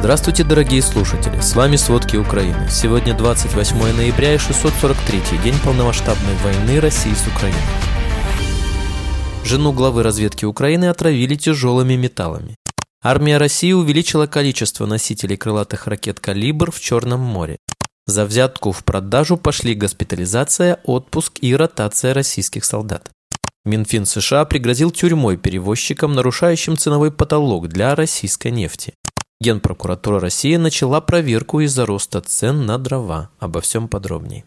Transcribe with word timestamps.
Здравствуйте, 0.00 0.44
дорогие 0.44 0.80
слушатели! 0.80 1.38
С 1.42 1.54
вами 1.54 1.76
«Сводки 1.76 2.16
Украины». 2.16 2.70
Сегодня 2.70 3.14
28 3.14 3.76
ноября 3.76 4.32
и 4.32 4.38
643-й 4.38 5.42
день 5.42 5.54
полномасштабной 5.62 6.34
войны 6.42 6.80
России 6.80 7.12
с 7.12 7.26
Украиной. 7.26 7.60
Жену 9.44 9.74
главы 9.74 10.02
разведки 10.02 10.46
Украины 10.46 10.86
отравили 10.86 11.34
тяжелыми 11.34 11.96
металлами. 11.96 12.56
Армия 13.02 13.36
России 13.36 13.72
увеличила 13.72 14.26
количество 14.26 14.86
носителей 14.86 15.36
крылатых 15.36 15.86
ракет 15.86 16.18
«Калибр» 16.18 16.70
в 16.70 16.80
Черном 16.80 17.20
море. 17.20 17.58
За 18.06 18.24
взятку 18.24 18.72
в 18.72 18.82
продажу 18.84 19.36
пошли 19.36 19.74
госпитализация, 19.74 20.80
отпуск 20.84 21.34
и 21.42 21.54
ротация 21.54 22.14
российских 22.14 22.64
солдат. 22.64 23.10
Минфин 23.66 24.06
США 24.06 24.46
пригрозил 24.46 24.90
тюрьмой 24.90 25.36
перевозчикам, 25.36 26.14
нарушающим 26.14 26.78
ценовой 26.78 27.12
потолок 27.12 27.68
для 27.68 27.94
российской 27.94 28.50
нефти. 28.50 28.94
Генпрокуратура 29.42 30.20
России 30.20 30.56
начала 30.56 31.00
проверку 31.00 31.60
из-за 31.60 31.86
роста 31.86 32.20
цен 32.20 32.66
на 32.66 32.76
дрова. 32.76 33.30
Обо 33.38 33.62
всем 33.62 33.88
подробнее. 33.88 34.44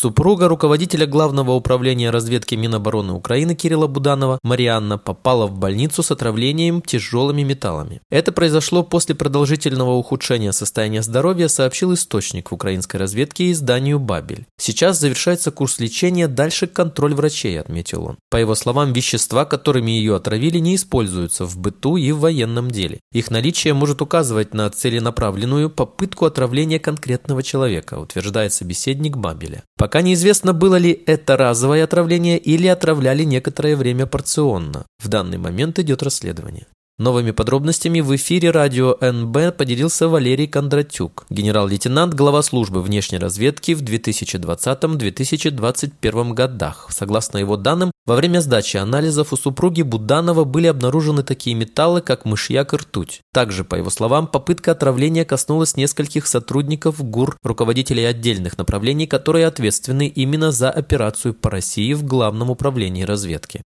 Супруга 0.00 0.48
руководителя 0.48 1.06
Главного 1.06 1.50
управления 1.50 2.08
разведки 2.08 2.54
Минобороны 2.54 3.12
Украины 3.12 3.54
Кирилла 3.54 3.86
Буданова 3.86 4.38
Марианна 4.42 4.96
попала 4.96 5.46
в 5.46 5.58
больницу 5.58 6.02
с 6.02 6.10
отравлением 6.10 6.80
тяжелыми 6.80 7.42
металлами. 7.42 8.00
Это 8.08 8.32
произошло 8.32 8.82
после 8.82 9.14
продолжительного 9.14 9.90
ухудшения 9.90 10.52
состояния 10.52 11.02
здоровья, 11.02 11.48
сообщил 11.48 11.92
источник 11.92 12.50
в 12.50 12.54
украинской 12.54 12.96
разведке 12.96 13.52
изданию 13.52 13.98
«Бабель». 13.98 14.46
Сейчас 14.56 14.98
завершается 14.98 15.50
курс 15.50 15.78
лечения, 15.78 16.28
дальше 16.28 16.66
контроль 16.66 17.12
врачей, 17.12 17.60
отметил 17.60 18.04
он. 18.04 18.16
По 18.30 18.38
его 18.38 18.54
словам, 18.54 18.94
вещества, 18.94 19.44
которыми 19.44 19.90
ее 19.90 20.16
отравили, 20.16 20.60
не 20.60 20.76
используются 20.76 21.44
в 21.44 21.58
быту 21.58 21.98
и 21.98 22.10
в 22.12 22.20
военном 22.20 22.70
деле. 22.70 23.00
Их 23.12 23.30
наличие 23.30 23.74
может 23.74 24.00
указывать 24.00 24.54
на 24.54 24.70
целенаправленную 24.70 25.68
попытку 25.68 26.24
отравления 26.24 26.78
конкретного 26.78 27.42
человека, 27.42 27.98
утверждает 27.98 28.54
собеседник 28.54 29.18
Бабеля. 29.18 29.62
Неизвестно, 29.98 30.52
было 30.52 30.76
ли 30.76 31.02
это 31.06 31.36
разовое 31.36 31.84
отравление 31.84 32.38
или 32.38 32.68
отравляли 32.68 33.24
некоторое 33.24 33.76
время 33.76 34.06
порционно. 34.06 34.86
В 34.98 35.08
данный 35.08 35.38
момент 35.38 35.78
идет 35.80 36.02
расследование. 36.02 36.66
Новыми 37.00 37.30
подробностями 37.30 38.02
в 38.02 38.14
эфире 38.16 38.50
радио 38.50 38.94
НБ 39.00 39.56
поделился 39.56 40.06
Валерий 40.06 40.46
Кондратюк, 40.46 41.24
генерал-лейтенант, 41.30 42.12
глава 42.12 42.42
службы 42.42 42.82
внешней 42.82 43.16
разведки 43.16 43.72
в 43.72 43.82
2020-2021 43.82 46.34
годах. 46.34 46.88
Согласно 46.90 47.38
его 47.38 47.56
данным, 47.56 47.90
во 48.04 48.16
время 48.16 48.40
сдачи 48.40 48.76
анализов 48.76 49.32
у 49.32 49.36
супруги 49.36 49.80
Буданова 49.80 50.44
были 50.44 50.66
обнаружены 50.66 51.22
такие 51.22 51.56
металлы, 51.56 52.02
как 52.02 52.26
мышьяк 52.26 52.74
и 52.74 52.76
ртуть. 52.76 53.22
Также, 53.32 53.64
по 53.64 53.76
его 53.76 53.88
словам, 53.88 54.26
попытка 54.26 54.72
отравления 54.72 55.24
коснулась 55.24 55.78
нескольких 55.78 56.26
сотрудников 56.26 57.02
ГУР, 57.02 57.38
руководителей 57.42 58.04
отдельных 58.04 58.58
направлений, 58.58 59.06
которые 59.06 59.46
ответственны 59.46 60.06
именно 60.06 60.52
за 60.52 60.70
операцию 60.70 61.32
по 61.32 61.48
России 61.48 61.94
в 61.94 62.04
Главном 62.04 62.50
управлении 62.50 63.04
разведки. 63.04 63.62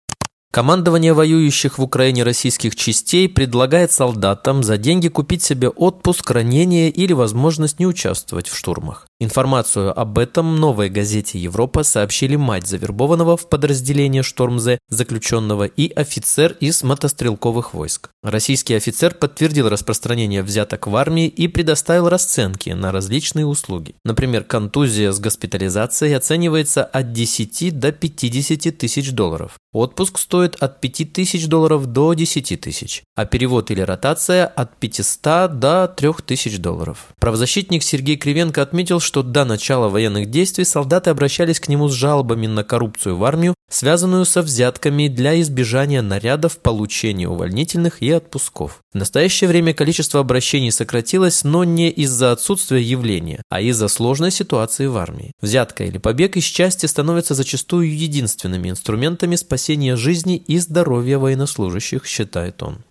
Командование 0.52 1.12
воюющих 1.12 1.78
в 1.78 1.82
Украине 1.82 2.24
российских 2.24 2.74
частей 2.74 3.28
предлагает 3.28 3.92
солдатам 3.92 4.64
за 4.64 4.78
деньги 4.78 5.06
купить 5.06 5.44
себе 5.44 5.68
отпуск, 5.68 6.28
ранение 6.28 6.90
или 6.90 7.12
возможность 7.12 7.78
не 7.78 7.86
участвовать 7.86 8.48
в 8.48 8.56
штурмах. 8.56 9.09
Информацию 9.22 9.92
об 10.00 10.18
этом 10.18 10.56
новой 10.56 10.88
газете 10.88 11.38
«Европа» 11.38 11.82
сообщили 11.82 12.36
мать 12.36 12.66
завербованного 12.66 13.36
в 13.36 13.50
подразделение 13.50 14.22
«Штормзе» 14.22 14.78
заключенного 14.88 15.64
и 15.64 15.92
офицер 15.92 16.56
из 16.58 16.82
мотострелковых 16.82 17.74
войск. 17.74 18.08
Российский 18.22 18.72
офицер 18.72 19.12
подтвердил 19.12 19.68
распространение 19.68 20.42
взяток 20.42 20.86
в 20.86 20.96
армии 20.96 21.26
и 21.26 21.48
предоставил 21.48 22.08
расценки 22.08 22.70
на 22.70 22.92
различные 22.92 23.44
услуги. 23.44 23.94
Например, 24.06 24.42
контузия 24.42 25.12
с 25.12 25.20
госпитализацией 25.20 26.16
оценивается 26.16 26.82
от 26.82 27.12
10 27.12 27.78
до 27.78 27.92
50 27.92 28.78
тысяч 28.78 29.12
долларов. 29.12 29.58
Отпуск 29.72 30.18
стоит 30.18 30.56
от 30.56 30.80
5 30.80 31.12
тысяч 31.12 31.46
долларов 31.46 31.84
до 31.86 32.14
10 32.14 32.58
тысяч, 32.58 33.02
а 33.16 33.26
перевод 33.26 33.70
или 33.70 33.82
ротация 33.82 34.46
от 34.46 34.76
500 34.78 35.58
до 35.58 35.88
3000 35.94 36.56
долларов. 36.56 37.08
Правозащитник 37.20 37.82
Сергей 37.82 38.16
Кривенко 38.16 38.62
отметил, 38.62 38.98
что 38.98 39.09
до 39.12 39.44
начала 39.44 39.88
военных 39.88 40.30
действий 40.30 40.64
солдаты 40.64 41.10
обращались 41.10 41.60
к 41.60 41.68
нему 41.68 41.88
с 41.88 41.92
жалобами 41.92 42.46
на 42.46 42.64
коррупцию 42.64 43.16
в 43.16 43.24
армию, 43.24 43.54
связанную 43.70 44.24
со 44.24 44.42
взятками 44.42 45.08
для 45.08 45.40
избежания 45.40 46.02
нарядов, 46.02 46.58
получения 46.58 47.28
увольнительных 47.28 48.02
и 48.02 48.10
отпусков. 48.10 48.80
В 48.92 48.96
настоящее 48.96 49.48
время 49.48 49.74
количество 49.74 50.20
обращений 50.20 50.72
сократилось, 50.72 51.44
но 51.44 51.64
не 51.64 51.90
из-за 51.90 52.32
отсутствия 52.32 52.82
явления, 52.82 53.42
а 53.50 53.60
из-за 53.60 53.88
сложной 53.88 54.30
ситуации 54.30 54.86
в 54.86 54.96
армии. 54.96 55.32
Взятка 55.40 55.84
или 55.84 55.98
побег 55.98 56.36
из 56.36 56.44
части 56.44 56.86
становятся 56.86 57.34
зачастую 57.34 57.96
единственными 57.96 58.70
инструментами 58.70 59.36
спасения 59.36 59.96
жизни 59.96 60.36
и 60.36 60.58
здоровья 60.58 61.18
военнослужащих, 61.18 62.06
считает 62.06 62.62
он. 62.62 62.84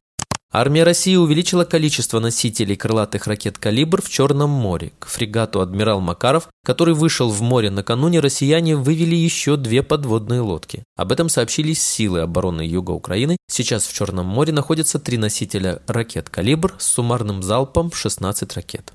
Армия 0.51 0.83
России 0.83 1.15
увеличила 1.15 1.63
количество 1.63 2.19
носителей 2.19 2.75
крылатых 2.75 3.27
ракет 3.27 3.59
«Калибр» 3.59 4.01
в 4.01 4.09
Черном 4.09 4.49
море. 4.49 4.93
К 4.97 5.05
фрегату 5.05 5.61
«Адмирал 5.61 6.01
Макаров», 6.01 6.49
который 6.65 6.95
вышел 6.95 7.29
в 7.29 7.39
море 7.43 7.69
накануне, 7.69 8.19
россияне 8.19 8.75
вывели 8.75 9.15
еще 9.15 9.57
две 9.57 9.83
подводные 9.83 10.41
лодки. 10.41 10.83
Об 10.95 11.11
этом 11.11 11.29
сообщили 11.29 11.73
силы 11.73 12.21
обороны 12.21 12.61
Юга 12.61 12.91
Украины. 12.91 13.37
Сейчас 13.47 13.85
в 13.85 13.93
Черном 13.93 14.25
море 14.25 14.51
находятся 14.51 14.97
три 14.97 15.19
носителя 15.19 15.83
ракет 15.85 16.31
«Калибр» 16.31 16.73
с 16.79 16.87
суммарным 16.87 17.43
залпом 17.43 17.91
в 17.91 17.97
16 17.97 18.51
ракет. 18.55 18.93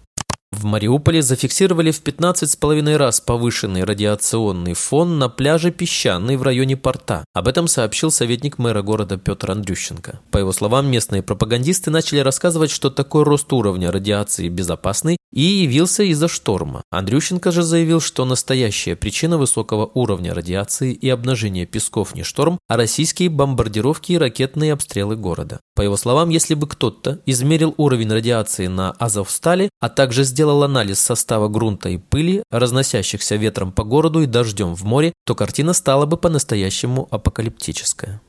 В 0.54 0.64
Мариуполе 0.64 1.20
зафиксировали 1.20 1.90
в 1.90 2.02
15,5 2.02 2.96
раз 2.96 3.20
повышенный 3.20 3.82
радиационный 3.82 4.74
фон 4.74 5.18
на 5.18 5.28
пляже 5.28 5.72
Песчаный 5.72 6.36
в 6.36 6.42
районе 6.42 6.76
порта. 6.76 7.24
Об 7.34 7.48
этом 7.48 7.66
сообщил 7.66 8.12
советник 8.12 8.58
мэра 8.58 8.82
города 8.82 9.16
Петр 9.16 9.50
Андрющенко. 9.50 10.20
По 10.30 10.38
его 10.38 10.52
словам, 10.52 10.88
местные 10.88 11.22
пропагандисты 11.22 11.90
начали 11.90 12.20
рассказывать, 12.20 12.70
что 12.70 12.90
такой 12.90 13.24
рост 13.24 13.52
уровня 13.52 13.90
радиации 13.90 14.48
безопасный 14.48 15.16
и 15.34 15.42
явился 15.42 16.04
из-за 16.04 16.28
шторма. 16.28 16.82
Андрющенко 16.90 17.50
же 17.50 17.62
заявил, 17.62 18.00
что 18.00 18.24
настоящая 18.24 18.94
причина 18.94 19.36
высокого 19.36 19.90
уровня 19.94 20.32
радиации 20.32 20.92
и 20.92 21.08
обнажения 21.08 21.66
песков 21.66 22.14
не 22.14 22.22
шторм, 22.22 22.58
а 22.68 22.76
российские 22.76 23.28
бомбардировки 23.28 24.12
и 24.12 24.18
ракетные 24.18 24.72
обстрелы 24.72 25.16
города. 25.16 25.60
По 25.74 25.82
его 25.82 25.96
словам, 25.96 26.28
если 26.28 26.54
бы 26.54 26.68
кто-то 26.68 27.20
измерил 27.26 27.74
уровень 27.76 28.12
радиации 28.12 28.68
на 28.68 28.92
Азовстале, 28.92 29.70
а 29.80 29.88
также 29.88 30.22
сделал 30.22 30.62
анализ 30.62 31.00
состава 31.00 31.48
грунта 31.48 31.88
и 31.88 31.98
пыли, 31.98 32.44
разносящихся 32.50 33.34
ветром 33.34 33.72
по 33.72 33.82
городу 33.82 34.22
и 34.22 34.26
дождем 34.26 34.76
в 34.76 34.84
море, 34.84 35.12
то 35.26 35.34
картина 35.34 35.72
стала 35.72 36.06
бы 36.06 36.16
по-настоящему 36.16 37.08
апокалиптическая. 37.10 38.20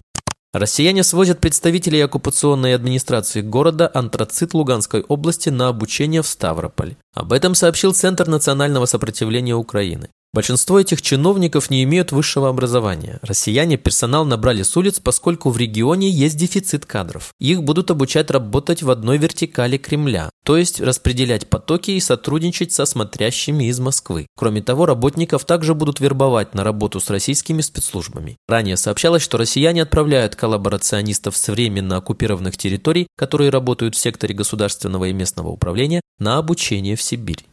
Россияне 0.57 1.03
свозят 1.03 1.41
представителей 1.41 1.99
оккупационной 1.99 2.75
администрации 2.75 3.41
города 3.41 3.91
Антрацит 3.93 4.53
Луганской 4.53 5.01
области 5.01 5.49
на 5.49 5.67
обучение 5.67 6.21
в 6.21 6.27
Ставрополь. 6.27 6.95
Об 7.13 7.33
этом 7.33 7.55
сообщил 7.55 7.93
Центр 7.93 8.29
национального 8.29 8.85
сопротивления 8.85 9.53
Украины. 9.53 10.07
Большинство 10.35 10.81
этих 10.81 11.01
чиновников 11.01 11.69
не 11.69 11.81
имеют 11.83 12.11
высшего 12.11 12.49
образования. 12.49 13.19
Россияне 13.21 13.77
персонал 13.77 14.25
набрали 14.25 14.63
с 14.63 14.75
улиц, 14.75 14.99
поскольку 14.99 15.49
в 15.49 15.57
регионе 15.57 16.09
есть 16.09 16.35
дефицит 16.35 16.85
кадров. 16.85 17.29
Их 17.39 17.63
будут 17.63 17.89
обучать 17.89 18.29
работать 18.29 18.83
в 18.83 18.91
одной 18.91 19.17
вертикали 19.17 19.77
Кремля, 19.77 20.29
то 20.43 20.57
есть 20.57 20.81
распределять 20.81 21.47
потоки 21.47 21.91
и 21.91 22.01
сотрудничать 22.01 22.73
со 22.73 22.85
смотрящими 22.85 23.69
из 23.69 23.79
Москвы. 23.79 24.27
Кроме 24.35 24.61
того, 24.61 24.85
работников 24.85 25.45
также 25.45 25.73
будут 25.73 26.01
вербовать 26.01 26.53
на 26.53 26.65
работу 26.65 26.99
с 26.99 27.09
российскими 27.09 27.61
спецслужбами. 27.61 28.35
Ранее 28.49 28.75
сообщалось, 28.75 29.21
что 29.21 29.37
россияне 29.37 29.83
отправляют 29.83 30.35
коллаборационистов 30.35 31.37
с 31.37 31.47
временно 31.47 31.95
оккупированных 31.95 32.57
территорий, 32.57 33.07
которые 33.17 33.51
работают 33.51 33.95
в 33.95 33.99
секторе 33.99 34.35
государственного 34.35 35.05
и 35.05 35.13
местного 35.13 35.47
управления, 35.47 36.01
на 36.19 36.39
обучение 36.39 36.97
в 36.97 37.01
Сибирь. 37.01 37.45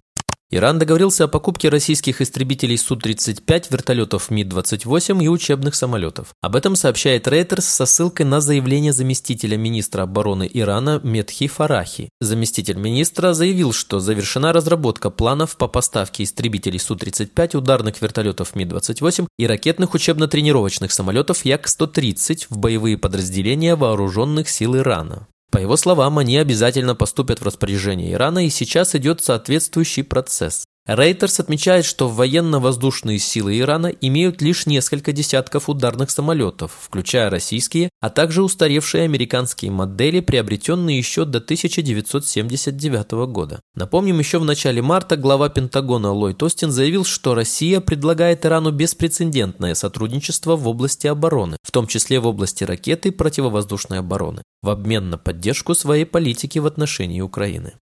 Иран 0.55 0.79
договорился 0.79 1.25
о 1.25 1.29
покупке 1.29 1.71
российских 1.71 2.21
истребителей 2.21 2.77
Су-35, 2.77 3.69
вертолетов 3.71 4.31
Ми-28 4.31 5.25
и 5.25 5.29
учебных 5.29 5.75
самолетов. 5.75 6.35
Об 6.43 6.57
этом 6.57 6.77
сообщает 6.77 7.27
Reuters 7.27 7.63
со 7.63 7.87
ссылкой 7.87 8.27
на 8.27 8.43
заявление 8.43 8.93
заместителя 8.93 9.57
министра 9.57 10.03
обороны 10.03 10.47
Ирана 10.53 11.01
Медхи 11.03 11.47
Фарахи. 11.47 12.11
Заместитель 12.21 12.77
министра 12.77 13.33
заявил, 13.33 13.73
что 13.73 13.99
завершена 13.99 14.53
разработка 14.53 15.09
планов 15.09 15.57
по 15.57 15.69
поставке 15.69 16.25
истребителей 16.25 16.79
Су-35, 16.79 17.57
ударных 17.57 18.03
вертолетов 18.03 18.55
Ми-28 18.55 19.29
и 19.39 19.47
ракетных 19.47 19.95
учебно-тренировочных 19.95 20.93
самолетов 20.93 21.47
Як-130 21.47 22.49
в 22.51 22.59
боевые 22.59 22.99
подразделения 22.99 23.75
вооруженных 23.75 24.51
сил 24.51 24.77
Ирана. 24.77 25.27
По 25.53 25.59
его 25.59 25.77
словам, 25.77 26.17
они 26.17 26.39
обязательно 26.39 26.95
поступят 26.95 27.41
в 27.41 27.45
распоряжение 27.45 28.15
Ирана, 28.15 28.47
и 28.47 28.49
сейчас 28.49 28.95
идет 28.95 29.23
соответствующий 29.23 30.03
процесс. 30.03 30.65
Рейтерс 30.85 31.39
отмечает, 31.39 31.85
что 31.85 32.09
военно-воздушные 32.09 33.21
силы 33.21 33.57
Ирана 33.61 33.87
имеют 33.87 34.43
лишь 34.43 34.67
несколько 34.67 35.13
десятков 35.13 35.69
ударных 35.69 36.11
самолетов, 36.11 36.73
включая 36.81 37.31
российские, 37.31 37.89
а 38.01 38.11
также 38.11 38.43
устаревшие 38.43 39.05
американские 39.05 39.71
модели, 39.71 40.19
приобретенные 40.19 40.99
еще 40.99 41.25
до 41.25 41.39
1979 41.39 43.13
года. 43.29 43.61
Напомним, 43.77 44.19
еще 44.19 44.39
в 44.41 44.45
начале 44.45 44.83
марта 44.83 45.17
глава 45.17 45.49
Пентагона 45.51 46.11
Ллойд 46.11 46.43
Остин 46.43 46.73
заявил, 46.73 47.05
что 47.05 47.37
Россия 47.37 47.81
предлагает 47.81 48.45
Ирану 48.45 48.73
беспрецедентное 48.73 49.77
сотрудничество 49.77 50.57
в 50.57 50.67
области 50.67 51.07
обороны, 51.07 51.59
в 51.63 51.71
том 51.71 51.87
числе 51.87 52.19
в 52.19 52.27
области 52.27 52.65
ракеты 52.65 53.11
и 53.11 53.13
противовоздушной 53.13 54.01
обороны, 54.01 54.43
в 54.63 54.69
обмен 54.69 55.11
на 55.11 55.19
поддержку 55.19 55.77
своей 55.77 56.07
политики 56.07 56.59
в 56.59 56.67
отношении 56.67 57.21
Украины. 57.21 57.75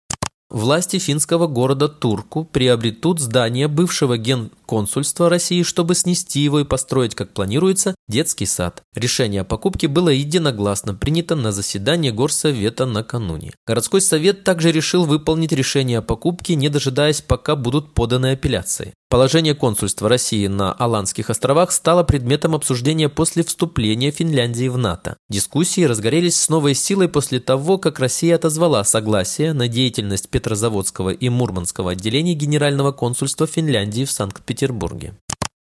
Власти 0.49 0.97
финского 0.97 1.45
города 1.45 1.87
Турку 1.87 2.43
приобретут 2.43 3.19
здание 3.19 3.67
бывшего 3.67 4.17
генконсульства 4.17 5.29
России, 5.29 5.61
чтобы 5.61 5.93
снести 5.93 6.39
его 6.39 6.59
и 6.59 6.63
построить, 6.63 7.13
как 7.13 7.29
планируется, 7.33 7.93
детский 8.09 8.45
сад. 8.45 8.81
Решение 8.95 9.41
о 9.41 9.45
покупке 9.45 9.87
было 9.87 10.09
единогласно 10.09 10.93
принято 10.93 11.35
на 11.35 11.51
заседании 11.51 12.09
Горсовета 12.09 12.85
накануне. 12.85 13.53
Городской 13.65 14.01
совет 14.01 14.43
также 14.43 14.71
решил 14.71 15.05
выполнить 15.05 15.51
решение 15.51 15.99
о 15.99 16.01
покупке, 16.01 16.55
не 16.55 16.69
дожидаясь, 16.69 17.21
пока 17.21 17.55
будут 17.55 17.93
поданы 17.93 18.31
апелляции. 18.31 18.93
Положение 19.09 19.55
консульства 19.55 20.07
России 20.07 20.45
на 20.45 20.71
Аландских 20.71 21.31
островах 21.31 21.71
стало 21.71 22.03
предметом 22.03 22.53
обсуждения 22.53 23.09
после 23.09 23.43
вступления 23.43 24.11
Финляндии 24.11 24.67
в 24.67 24.77
НАТО. 24.77 25.17
Дискуссии 25.29 25.81
разгорелись 25.81 26.39
с 26.39 26.49
новой 26.49 26.75
силой 26.75 27.09
после 27.09 27.39
того, 27.39 27.79
как 27.79 27.99
Россия 27.99 28.35
отозвала 28.35 28.83
согласие 28.83 29.53
на 29.53 29.67
деятельность 29.67 30.29
Петрозаводского 30.29 31.09
и 31.09 31.29
Мурманского 31.29 31.91
отделений 31.91 32.35
Генерального 32.35 32.91
консульства 32.91 33.47
Финляндии 33.47 34.05
в 34.05 34.11
Санкт-Петербурге. 34.11 35.15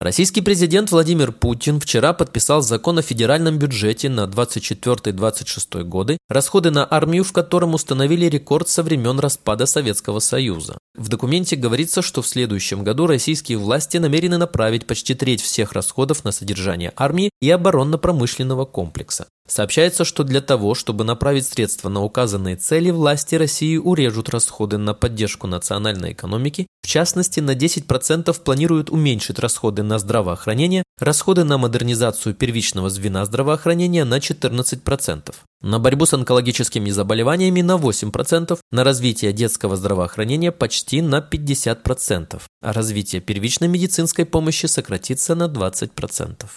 Российский 0.04 0.42
президент 0.42 0.92
Владимир 0.92 1.32
Путин 1.32 1.80
вчера 1.80 2.12
подписал 2.12 2.62
закон 2.62 3.00
о 3.00 3.02
федеральном 3.02 3.58
бюджете 3.58 4.10
на 4.10 4.26
24-26 4.26 5.84
годы, 5.84 6.18
расходы 6.28 6.72
на 6.72 6.86
армию 6.86 7.24
в 7.24 7.32
котором 7.32 7.74
установили 7.74 8.26
рекорд 8.26 8.68
со 8.68 8.84
времен 8.84 9.18
распада 9.20 9.66
Советского 9.66 10.20
Союза. 10.20 10.78
В 10.94 11.08
документе 11.08 11.56
говорится, 11.56 12.02
что 12.02 12.22
в 12.22 12.28
следующем 12.28 12.84
году 12.84 13.08
российские 13.08 13.58
власти 13.58 13.96
намерены 13.96 14.38
направить 14.38 14.86
почти 14.88 15.16
треть 15.16 15.42
всех 15.42 15.72
расходов 15.72 16.26
на 16.26 16.34
содержание 16.34 16.92
армии 16.98 17.30
и 17.42 17.50
оборонно-промышленного 17.50 18.66
комплекса. 18.66 19.28
Сообщается, 19.46 20.06
что 20.06 20.24
для 20.24 20.40
того, 20.40 20.74
чтобы 20.74 21.04
направить 21.04 21.46
средства 21.46 21.90
на 21.90 22.02
указанные 22.02 22.56
цели, 22.56 22.92
власти 22.92 23.36
России 23.36 23.76
урежут 23.76 24.30
расходы 24.30 24.78
на 24.78 24.94
поддержку 24.94 25.48
национальной 25.48 26.14
экономики, 26.14 26.68
в 26.82 26.88
частности, 26.88 27.42
на 27.42 27.52
10% 27.52 28.42
планируют 28.42 28.90
уменьшить 28.90 29.40
расходы 29.40 29.84
на 29.84 30.00
здравоохранение, 30.00 30.84
расходы 30.98 31.44
на 31.44 31.58
модернизацию 31.58 32.36
первичного 32.36 32.90
звена 32.90 33.26
здравоохранения 33.26 34.06
на 34.06 34.20
14%, 34.20 35.36
на 35.62 35.80
борьбу 35.80 36.06
с 36.06 36.14
онкологическими 36.14 36.90
заболеваниями 36.90 37.62
на 37.62 37.76
8%, 37.76 38.58
на 38.72 38.84
развитие 38.86 39.34
детского 39.34 39.76
здравоохранения 39.76 40.54
почти 40.54 41.02
на 41.02 41.20
50%, 41.20 42.42
а 42.62 42.74
развитие 42.74 43.22
первичной 43.22 43.68
медицинской 43.68 44.26
помощи 44.26 44.68
сократится 44.68 45.36
на 45.36 45.48
20%. 45.48 46.48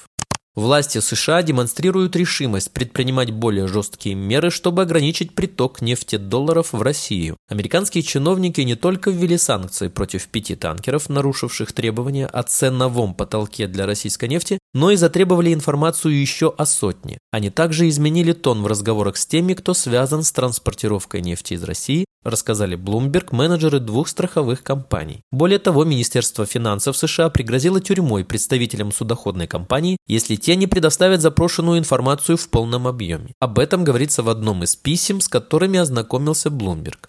Власти 0.57 1.01
США 1.01 1.43
демонстрируют 1.43 2.17
решимость 2.17 2.73
предпринимать 2.73 3.31
более 3.31 3.69
жесткие 3.69 4.15
меры, 4.15 4.51
чтобы 4.51 4.81
ограничить 4.81 5.35
приток 5.35 5.83
нефтедолларов 5.83 6.73
в 6.73 6.81
Россию. 6.81 7.37
Американские 7.51 8.03
чиновники 8.03 8.63
не 8.63 8.75
только 8.75 9.11
ввели 9.11 9.37
санкции 9.37 9.89
против 9.89 10.29
пяти 10.29 10.55
танкеров, 10.55 11.11
нарушивших 11.11 11.75
требования 11.75 12.27
о 12.27 12.43
ценовом 12.43 13.13
потолке 13.13 13.67
для 13.67 13.85
российской 13.85 14.31
нефти, 14.31 14.59
но 14.77 14.91
и 14.91 14.97
затребовали 14.97 15.55
информацию 15.55 16.21
еще 16.21 16.53
о 16.55 16.67
сотне. 16.67 17.17
Они 17.31 17.49
также 17.49 17.89
изменили 17.89 18.33
тон 18.33 18.63
в 18.63 18.67
разговорах 18.67 19.17
с 19.17 19.25
теми, 19.25 19.55
кто 19.55 19.73
связан 19.73 20.23
с 20.23 20.31
транспортировкой 20.33 21.23
нефти 21.23 21.55
из 21.55 21.63
России, 21.63 22.05
рассказали 22.23 22.77
Bloomberg 22.77 23.29
менеджеры 23.31 23.81
двух 23.81 24.07
страховых 24.07 24.63
компаний. 24.63 25.23
Более 25.33 25.61
того, 25.61 25.85
Министерство 25.85 26.45
финансов 26.45 26.95
США 26.99 27.31
пригрозило 27.31 27.81
тюрьмой 27.81 28.27
представителям 28.27 28.93
судоходной 28.93 29.47
компании, 29.47 29.97
если 30.07 30.37
те 30.37 30.57
не 30.57 30.67
предоставят 30.67 31.23
запрошенную 31.23 31.79
информацию 31.79 32.37
в 32.37 32.47
полном 32.51 32.87
объеме. 32.87 33.33
Об 33.41 33.59
этом 33.59 33.83
говорится 33.83 34.23
в 34.23 34.29
одном 34.29 34.63
из 34.63 34.77
писем, 34.77 35.23
с 35.23 35.29
которыми 35.29 35.79
ознакомился 35.79 36.51
Bloomberg. 36.51 37.09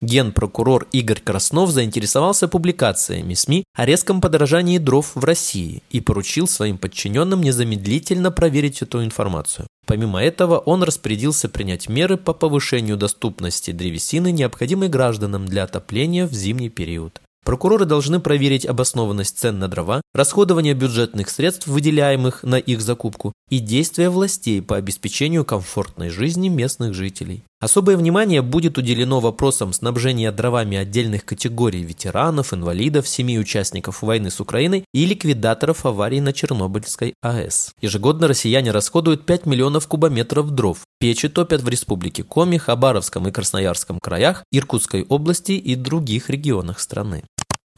Генпрокурор 0.00 0.86
Игорь 0.92 1.20
Краснов 1.20 1.70
заинтересовался 1.70 2.46
публикациями 2.46 3.34
СМИ 3.34 3.64
о 3.74 3.84
резком 3.84 4.20
подорожании 4.20 4.78
дров 4.78 5.10
в 5.16 5.24
России 5.24 5.82
и 5.90 6.00
поручил 6.00 6.46
своим 6.46 6.78
подчиненным 6.78 7.42
незамедлительно 7.42 8.30
проверить 8.30 8.80
эту 8.80 9.02
информацию. 9.02 9.66
Помимо 9.86 10.22
этого, 10.22 10.58
он 10.58 10.84
распорядился 10.84 11.48
принять 11.48 11.88
меры 11.88 12.16
по 12.16 12.32
повышению 12.32 12.96
доступности 12.96 13.72
древесины, 13.72 14.30
необходимой 14.30 14.88
гражданам 14.88 15.46
для 15.46 15.64
отопления 15.64 16.28
в 16.28 16.32
зимний 16.32 16.68
период. 16.68 17.20
Прокуроры 17.44 17.86
должны 17.86 18.20
проверить 18.20 18.66
обоснованность 18.66 19.38
цен 19.38 19.58
на 19.58 19.68
дрова, 19.68 20.02
расходование 20.14 20.74
бюджетных 20.74 21.30
средств, 21.30 21.66
выделяемых 21.66 22.42
на 22.42 22.56
их 22.56 22.82
закупку, 22.82 23.32
и 23.48 23.58
действия 23.58 24.10
властей 24.10 24.60
по 24.60 24.76
обеспечению 24.76 25.44
комфортной 25.46 26.10
жизни 26.10 26.48
местных 26.48 26.92
жителей. 26.92 27.42
Особое 27.60 27.96
внимание 27.96 28.40
будет 28.40 28.78
уделено 28.78 29.18
вопросам 29.18 29.72
снабжения 29.72 30.30
дровами 30.30 30.76
отдельных 30.76 31.24
категорий 31.24 31.82
ветеранов, 31.82 32.54
инвалидов, 32.54 33.08
семей 33.08 33.40
участников 33.40 34.02
войны 34.02 34.30
с 34.30 34.40
Украиной 34.40 34.84
и 34.94 35.04
ликвидаторов 35.04 35.84
аварий 35.84 36.20
на 36.20 36.32
Чернобыльской 36.32 37.14
АЭС. 37.20 37.72
Ежегодно 37.80 38.28
россияне 38.28 38.70
расходуют 38.70 39.26
5 39.26 39.46
миллионов 39.46 39.88
кубометров 39.88 40.50
дров. 40.50 40.82
Печи 41.00 41.28
топят 41.28 41.62
в 41.62 41.68
республике 41.68 42.22
Коми, 42.22 42.58
Хабаровском 42.58 43.26
и 43.26 43.32
Красноярском 43.32 43.98
краях, 43.98 44.44
Иркутской 44.52 45.02
области 45.02 45.52
и 45.52 45.74
других 45.74 46.30
регионах 46.30 46.78
страны. 46.78 47.24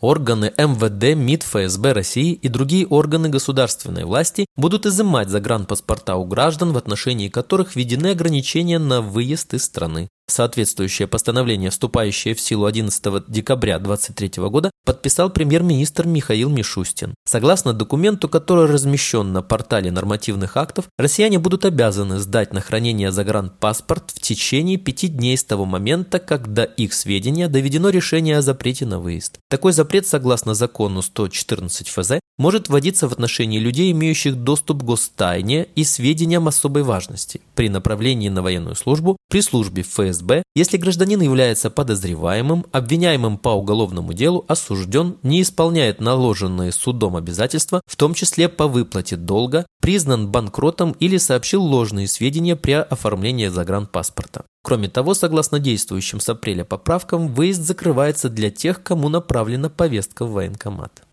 Органы 0.00 0.52
МВД, 0.56 1.14
МИД, 1.14 1.42
ФСБ 1.42 1.92
России 1.92 2.32
и 2.32 2.48
другие 2.48 2.86
органы 2.86 3.28
государственной 3.28 4.04
власти 4.04 4.46
будут 4.56 4.86
изымать 4.86 5.28
загранпаспорта 5.28 6.16
у 6.16 6.24
граждан, 6.24 6.72
в 6.72 6.78
отношении 6.78 7.28
которых 7.28 7.76
введены 7.76 8.08
ограничения 8.08 8.78
на 8.78 9.02
выезд 9.02 9.52
из 9.52 9.64
страны. 9.64 10.08
Соответствующее 10.30 11.08
постановление, 11.08 11.70
вступающее 11.70 12.34
в 12.36 12.40
силу 12.40 12.66
11 12.66 13.24
декабря 13.26 13.80
2023 13.80 14.44
года, 14.48 14.70
подписал 14.84 15.28
премьер-министр 15.28 16.06
Михаил 16.06 16.50
Мишустин. 16.50 17.14
Согласно 17.26 17.72
документу, 17.72 18.28
который 18.28 18.66
размещен 18.66 19.32
на 19.32 19.42
портале 19.42 19.90
нормативных 19.90 20.56
актов, 20.56 20.84
россияне 20.98 21.40
будут 21.40 21.64
обязаны 21.64 22.18
сдать 22.18 22.52
на 22.52 22.60
хранение 22.60 23.10
загранпаспорт 23.10 24.12
в 24.12 24.20
течение 24.20 24.76
пяти 24.76 25.08
дней 25.08 25.36
с 25.36 25.42
того 25.42 25.64
момента, 25.64 26.20
когда 26.20 26.62
их 26.62 26.94
сведения 26.94 27.48
доведено 27.48 27.88
решение 27.88 28.38
о 28.38 28.42
запрете 28.42 28.86
на 28.86 29.00
выезд. 29.00 29.38
Такой 29.48 29.72
запрет, 29.72 30.06
согласно 30.06 30.54
закону 30.54 31.02
114 31.02 31.88
ФЗ, 31.88 32.12
может 32.40 32.68
вводиться 32.68 33.06
в 33.06 33.12
отношении 33.12 33.58
людей, 33.58 33.92
имеющих 33.92 34.34
доступ 34.34 34.80
к 34.80 34.86
гостайне 34.86 35.68
и 35.76 35.84
сведениям 35.84 36.48
особой 36.48 36.82
важности 36.82 37.42
при 37.54 37.68
направлении 37.68 38.30
на 38.30 38.40
военную 38.40 38.74
службу, 38.74 39.18
при 39.28 39.42
службе 39.42 39.82
в 39.82 39.88
ФСБ 39.88 40.42
если 40.56 40.78
гражданин 40.78 41.20
является 41.20 41.70
подозреваемым, 41.70 42.66
обвиняемым 42.72 43.38
по 43.38 43.50
уголовному 43.50 44.12
делу, 44.12 44.44
осужден, 44.48 45.16
не 45.22 45.42
исполняет 45.42 46.00
наложенные 46.00 46.72
судом 46.72 47.14
обязательства, 47.14 47.80
в 47.86 47.94
том 47.94 48.14
числе 48.14 48.48
по 48.48 48.66
выплате 48.66 49.16
долга, 49.16 49.64
признан 49.80 50.28
банкротом 50.28 50.92
или 50.98 51.18
сообщил 51.18 51.62
ложные 51.62 52.08
сведения 52.08 52.56
при 52.56 52.72
оформлении 52.72 53.46
загранпаспорта. 53.46 54.44
Кроме 54.64 54.88
того, 54.88 55.14
согласно 55.14 55.60
действующим 55.60 56.18
с 56.18 56.28
апреля 56.28 56.64
поправкам, 56.64 57.28
выезд 57.28 57.62
закрывается 57.62 58.28
для 58.28 58.50
тех, 58.50 58.82
кому 58.82 59.08
направлена 59.08 59.68
повестка 59.68 60.24
в 60.24 60.32
военкомат. 60.32 61.04